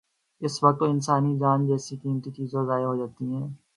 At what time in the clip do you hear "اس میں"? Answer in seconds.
0.41-0.69